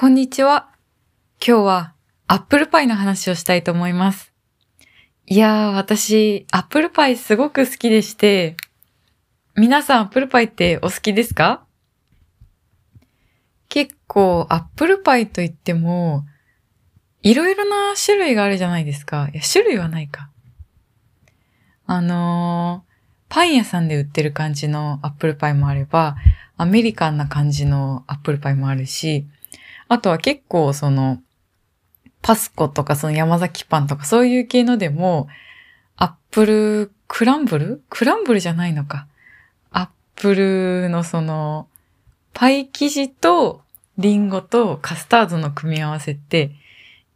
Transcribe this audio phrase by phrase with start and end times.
[0.00, 0.68] こんにちは。
[1.44, 1.94] 今日は
[2.28, 4.32] アップルパイの話をしたいと思います。
[5.26, 8.56] いやー、私、アップルパイすごく好きでして、
[9.56, 11.64] 皆さんアップルパイってお好きですか？
[13.68, 16.24] 結構アップルパイといっても、
[17.22, 19.28] いろいろな種類があるじゃないですか。
[19.32, 20.30] いや、種類はないか。
[21.86, 26.14] あのー、パン屋さんで売ってる感じのアップルパイもあれば、
[26.56, 29.26] アメリカンな感じのアップルパイもあるし、
[29.88, 31.20] あとは結構その、
[32.20, 35.28] パスコとかその山崎パンとかそういう系のでも、
[35.96, 39.06] アップルクランブルクランブルじゃないのか。
[39.70, 41.68] アップルのその、
[42.34, 43.62] パイ生地と
[43.96, 46.52] リンゴとカスタードの組み合わせって、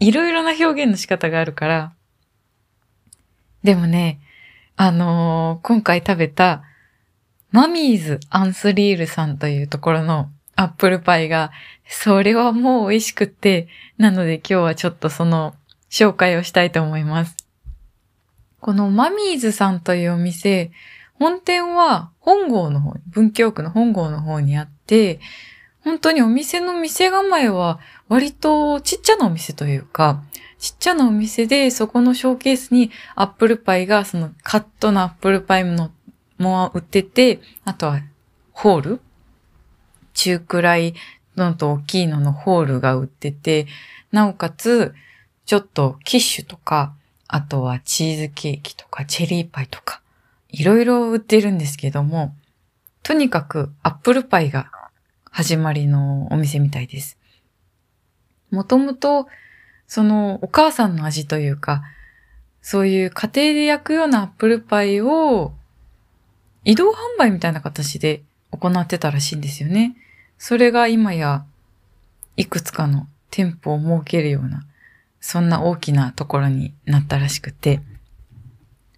[0.00, 1.92] いろいろな表現の仕方があるから、
[3.62, 4.20] でもね、
[4.76, 6.62] あのー、今回食べた
[7.50, 11.52] マミーズ・アンスリールさんというところのアップルパイが、
[11.86, 15.54] それはもう美味しくって、なので今日はちょっとその
[15.88, 17.36] 紹介をしたいと思います。
[18.58, 20.72] このマミーズさんというお店、
[21.14, 25.20] 本店は本郷の方、文京区の本郷の方にあって、
[25.84, 27.78] 本当にお店の店構えは
[28.08, 30.24] 割とちっちゃなお店というか、
[30.58, 35.92] ちっちゃなお店でそこのショーケースにアップルパイがそのカットのアップルパイの
[36.36, 38.00] も売ってて、あとは
[38.52, 39.00] ホール
[40.18, 40.94] 中くらい
[41.36, 43.66] のと大きいののホールが売ってて、
[44.10, 44.94] なおかつ、
[45.46, 46.92] ちょっとキッシュとか、
[47.28, 50.02] あとはチーズケーキとかチェリーパイとか、
[50.48, 52.34] いろいろ売ってるんですけども、
[53.04, 54.70] とにかくアップルパイが
[55.30, 57.16] 始まりのお店みたいです。
[58.50, 59.28] もともと、
[59.86, 61.82] そのお母さんの味というか、
[62.60, 65.52] そういう家庭で焼くようなアップルパイを
[66.64, 69.96] 移動販売みたいな形で行ってたらしいんですよね。
[70.38, 71.44] それが今や
[72.36, 74.64] いくつかの店舗を設けるような、
[75.20, 77.80] そんな大きなところになったらしくて、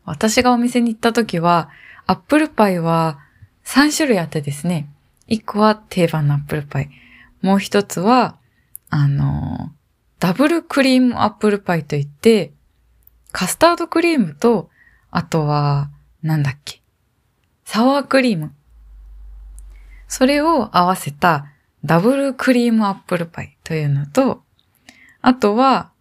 [0.04, 1.70] 私がお店に行った時は、
[2.06, 3.18] アップルパイは
[3.64, 4.88] 3種類あってですね、
[5.28, 6.90] 1個は定番のアップルパイ、
[7.40, 8.36] もう一つは、
[8.90, 9.72] あの、
[10.18, 12.52] ダブルクリームアップルパイといって、
[13.32, 14.68] カスタードクリームと、
[15.10, 15.90] あとは、
[16.22, 16.82] なんだっけ、
[17.64, 18.52] サワークリーム。
[20.10, 21.46] それを合わせた
[21.84, 24.42] ダブルクリームアップルパイというのと、
[25.22, 25.92] あとは、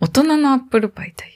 [0.00, 1.28] 大人のアップルパイとい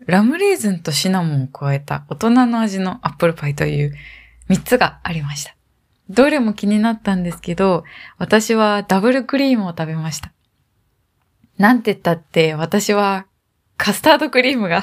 [0.00, 3.94] う、ラムレーズンとシナモンを加えた大人の味のアップルパイという
[4.50, 5.54] 3つがありました。
[6.10, 7.84] どれも気になったんですけど、
[8.18, 10.32] 私はダブルクリームを食べました。
[11.58, 13.26] なんて言ったって私は
[13.76, 14.82] カスタードクリームが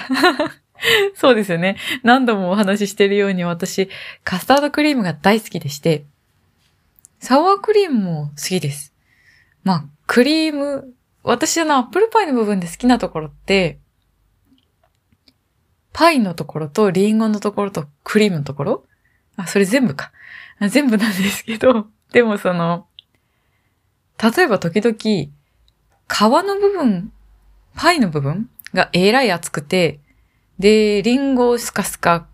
[1.15, 1.77] そうですよね。
[2.03, 3.89] 何度もお話ししてるように私、
[4.23, 6.05] カスタードクリームが大好きでして、
[7.19, 8.93] サワークリームも好きです。
[9.63, 13.79] まあ、クリーム、私のアップルパイの部分で好きなところって、
[15.91, 18.85] パイのところとリンゴのところとクリームのところ
[19.35, 20.11] あ、それ全部か。
[20.69, 22.87] 全部なんですけど、 でもその、
[24.21, 25.31] 例えば時々、皮
[26.09, 27.13] の部分、
[27.75, 30.01] パイの部分がえらい熱くて、
[30.59, 32.27] で、リンゴスカスカ、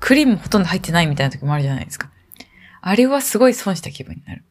[0.00, 2.10] クリームほとんど入ってないみたいな時もあるじゃないですか。
[2.80, 4.44] あれはすごい損した気分になる。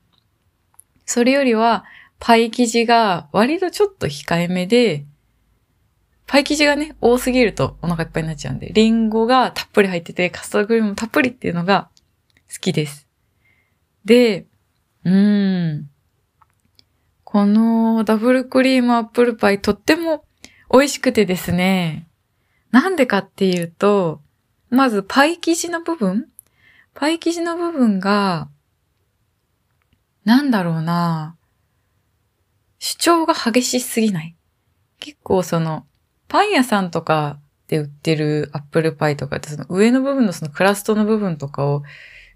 [1.06, 1.86] それよりは、
[2.20, 5.06] パイ生地が割とちょっと控えめで、
[6.26, 11.90] パイ生地がね、多すぎるとお腹いっぱいになっちゃうんで、リンゴがたっぷり入ってて、カスタードクリームもたっぷりっていうのが
[12.52, 13.08] 好きです。
[14.06, 14.46] で、
[15.06, 15.90] うーん。
[17.24, 20.24] このダブルクリームアップルパイとっても
[20.72, 22.08] 美味しくてですね。
[22.74, 24.20] なんでかっていうと、
[24.72, 26.28] まずパイ生地の部分
[26.96, 28.50] パイ生地の部分が、
[30.26, 31.36] なんだろうな
[32.80, 34.36] 主張が激しすぎない。
[35.00, 35.86] 結構その、
[36.28, 37.38] パン屋さんとか
[37.68, 41.84] で売ってるアップルパイとかってその上の部分のそのクラストの部分とかを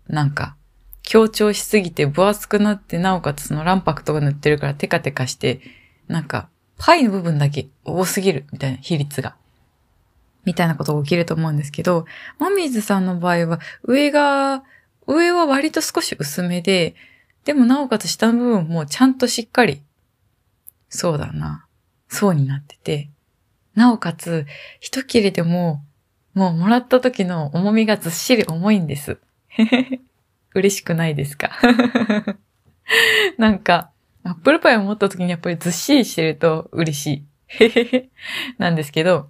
[0.07, 0.55] なんか
[1.01, 5.61] 強調しすぎて分厚くなってなおかつその卵白とか塗ってるからテカテカして
[6.07, 9.35] なんかパイの部分だけ多すぎるみたいな比率が。
[10.47, 12.05] みたいなことが起きると思うんですけど、
[12.39, 14.63] マミーズさんの場合は、上が、
[15.05, 16.95] 上は割と少し薄めで、
[17.43, 19.81] でもなおかつ下の部分もちゃんとしっかり、
[20.87, 21.67] そうだな、
[22.07, 23.09] 層になってて、
[23.75, 24.45] なおかつ、
[24.79, 25.83] 一切れでも、
[26.33, 29.17] もうもらった時の重みがずっしり重いんです。
[30.55, 31.51] 嬉しくないですか？
[33.37, 33.91] なんか、
[34.23, 37.25] アップルパイを持った時にやっぱりずっしりしてると嬉し
[37.59, 38.09] い。
[38.57, 39.29] なんですけど、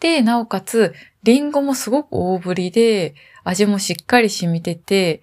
[0.00, 3.14] で、なおかつ、リンゴもすごく大ぶりで、
[3.44, 5.22] 味もしっかり染みてて、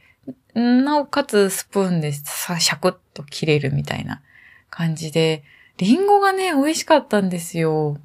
[0.53, 4.21] なおかつスプーンでさ、シャクッと切れるみたいな
[4.69, 5.43] 感じで、
[5.77, 7.97] リンゴがね、美味しかったんですよ。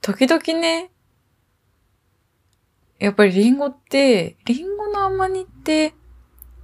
[0.00, 0.90] 時々ね、
[2.98, 5.94] やっぱりリンゴって、リンゴの甘煮って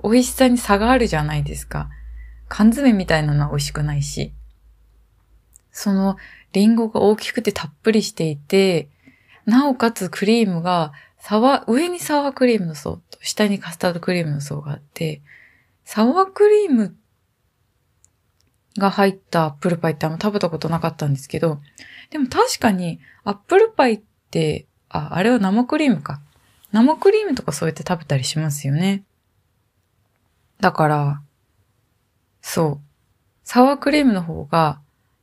[0.02, 1.90] 美味しさに差があるじゃないですか。
[2.48, 4.32] 缶詰みたいなのは美味しくないし。
[5.70, 6.16] その
[6.52, 8.88] リンゴが大きくてたっぷりしていて、
[9.46, 15.22] なおかつクリームが、サワ、上にサワークリームの層と下にカスタードクリームの層があって、
[15.84, 16.96] サワークリーム
[18.78, 21.60] が入ったアップルパイってあんま食べたことなかったんですけど、
[22.10, 26.20] でも確かにアップルパイって、あ、あれは生クリームか。
[26.72, 29.04] 生クリームとかそうやって食べたりしますよね。
[30.60, 31.22] だから、
[32.40, 32.80] そう。
[33.44, 34.80] サワークリームの方が、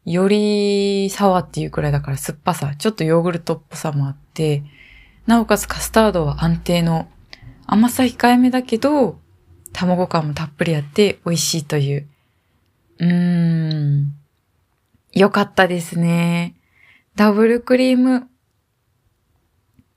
[0.10, 4.64] よりサワーっていうくらいだから酸っぱさ、ちょっとヨーグルトっぽさもあって、
[5.28, 7.08] なおかつカスタードは安定の
[7.68, 9.20] 甘さ控えめだけど、
[9.72, 12.08] 卵感もたっぷりあって美味しいという。
[12.98, 14.14] うーん。
[15.14, 16.56] よかったですね。
[17.16, 18.28] ダブルクリーム。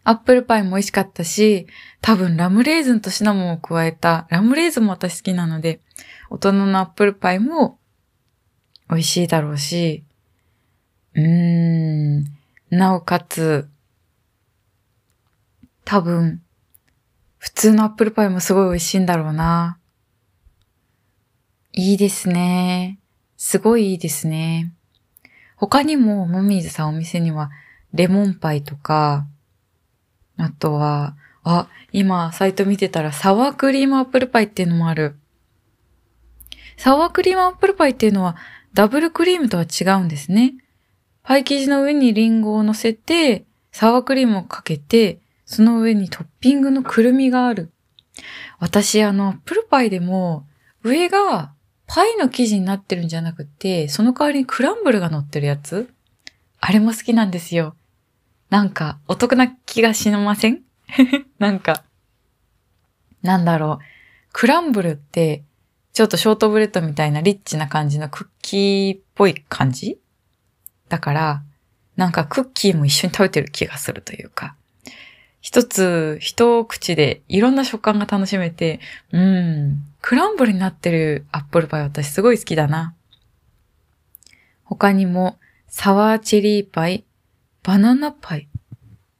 [0.05, 1.67] アップルパイも美味しかったし、
[2.03, 5.81] 多分ラムレーズンとシナモンを加えた、ラムレーズンも私好きなので、
[6.29, 7.79] 大人のアップルパイも
[8.93, 10.05] 美味しいだろうし、
[11.15, 12.25] うーん、
[12.69, 13.67] なおかつ、
[15.87, 16.43] 多分、
[17.39, 19.79] 普通のアップルパイもすごい美味しいんだろうな。
[21.73, 22.99] いいですね。
[23.39, 24.75] すごいいいですね。
[25.57, 27.51] 他にも、もみずさんお店には、
[27.95, 29.27] レモンパイとか、
[30.37, 35.17] あとは、あ、今、サイト見てたら、サワークリームアップルパイっていうのもある。
[36.77, 38.37] サワークリームアップルパイっていうのは、
[38.75, 40.55] ダブルクリームとは違うんですね。
[41.23, 47.71] パイ生地の上にリンゴを乗せて、サワークリームをかけて、その上にトッピングのくるみがある。
[48.59, 50.47] 私、あの、アップルパイでも、
[50.83, 51.53] 上が
[51.87, 55.93] パイの生地になってるんじゃなくて、その代わりにクランブルが乗ってるやつ
[56.59, 57.77] あれも好きなんですよ。
[58.51, 60.63] なんか、お得な気がしません？
[61.39, 61.85] なんか、
[63.23, 63.85] なんだろう。
[64.33, 65.45] クランブルって、
[65.93, 69.99] ちょっとショートブレッドみたいなリッチな感じのクッキーっぽい感じ？
[70.89, 71.43] だから、
[71.97, 74.57] なんかクッキーも一緒に食べてる気がするというか、
[75.41, 78.81] 一つ、一口でいろんな食感が楽しめて、
[79.11, 82.95] うん、クランブルになってるアップルパイ私すごい好きだな。
[84.65, 85.39] 他にも、
[85.69, 87.05] サワーチェリーパイ、
[87.63, 88.49] バナナパイ。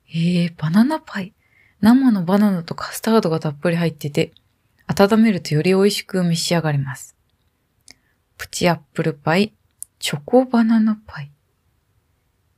[0.09, 1.35] えー、バナナパイ。
[1.81, 4.33] 生のバナナとカスタードがたっぷり入ってて、
[4.95, 7.17] 温めるとより美味しく召し上がれます。
[8.37, 9.55] プチアップルパイ、
[9.99, 11.31] チョコバナナパイ、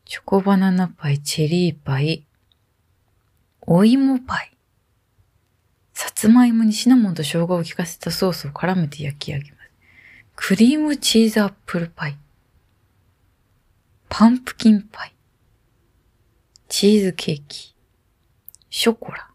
[0.04, 2.26] チョコバナナパイ、チェリーパイ、
[3.60, 4.50] お芋パイ。
[5.92, 9.70] さつまいもにシナモンと生姜を効かせたソースを絡めて焼き上げます。
[10.34, 12.19] クリームチーズアップルパイ。
[14.08, 15.14] パンプキンパイ。
[16.69, 17.76] チーズケーキ。
[18.70, 19.28] ショコラ。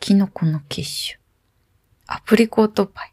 [0.00, 1.23] キノコの結晶。
[2.06, 3.12] アプリコートパイ、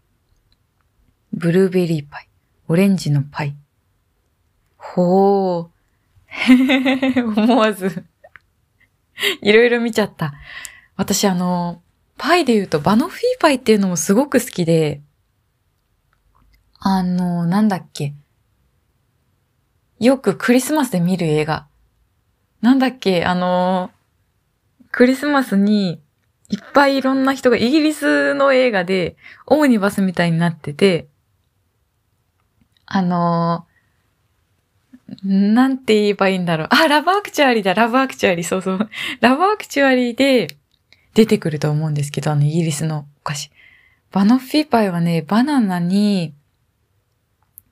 [1.33, 2.29] ブルーベリーパイ、
[2.67, 3.55] オレンジのパイ。
[4.77, 5.67] ほー。
[7.23, 8.05] 思わず
[9.41, 10.33] いろいろ見ちゃった。
[10.95, 11.81] 私あの、
[12.17, 15.01] パイで言うとバノフィーパイっていうのもすごく好きで、
[16.79, 18.13] あの、なんだっけ。
[19.99, 21.67] よくクリスマスで見る映画。
[22.61, 23.91] なんだっけ、あの、
[24.91, 26.01] クリスマスに
[26.51, 29.15] いっぱいいろんな人がイギリスの映画で
[29.47, 31.07] オムニバスみたいになってて、
[32.85, 36.67] あのー、なんて言えばいいんだろう。
[36.71, 38.89] あ、ラブアクチュアリーだ、ラブアクチュアリー、そうそう。
[39.21, 40.57] ラブアクチュアリーで
[41.13, 43.51] 出てくると思うんですけど、あのイギリスのお菓子。
[44.11, 46.33] バノッフィーパイはね、バナナに、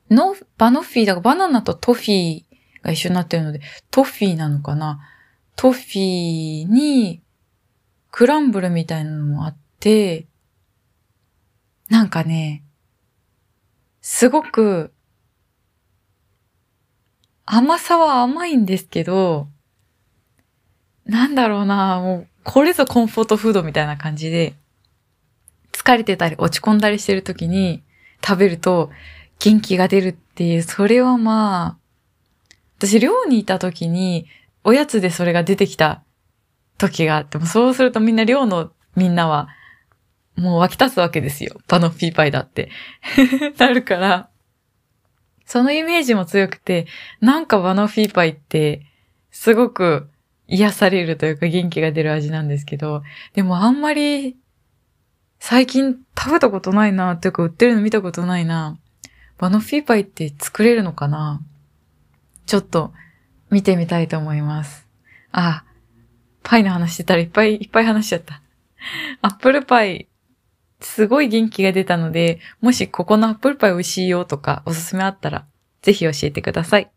[0.09, 2.43] の、バノッフィーだからバナナとトフィー
[2.81, 3.59] が一緒になってるので、
[3.91, 5.01] トフィーなのかな
[5.57, 7.21] トフィーに、
[8.11, 10.27] クランブルみたいなのもあって、
[11.89, 12.63] なんかね、
[14.01, 14.91] すごく、
[17.45, 19.47] 甘さは甘いんですけど、
[21.05, 24.55] なんだろうな、もう、これぞコンフォートフードみたいな感じで、
[25.71, 27.83] 疲れてたり落ち込んだりしてる時に
[28.25, 28.91] 食べると
[29.39, 31.77] 元気が出るっていう、それはまあ、
[32.77, 34.27] 私寮にいた時に
[34.63, 36.03] おやつでそれが出てきた
[36.79, 39.49] 時があっても、そうするとみんな寮のみんなは、
[40.35, 41.59] もう湧き立つわけですよ。
[41.67, 42.71] パノッピーパイだって。
[43.59, 44.29] なるから、
[45.45, 46.87] そのイメージも強くて、
[47.21, 48.85] なんかバノフィーパイって、
[49.31, 50.09] すごく
[50.47, 54.37] 癒されるというか元気が出る味なんですけど、でもあんまり、
[55.39, 58.77] 最近食べたことないな、というか売ってるの見たことないな。
[59.37, 61.41] バノフィーパイって作れるのかな？
[62.45, 62.93] ちょっと
[63.49, 64.87] 見てみたいと思います。
[65.31, 65.63] あ、
[66.43, 68.41] パイの話してたらいっぱいいっぱい話しちゃった。
[69.21, 70.07] アップルパイ、
[70.81, 75.45] すごい元気が出たので、もしここのアップルパイ美味しいよとかおすすめあったら、
[75.81, 76.89] ぜひ教えてください。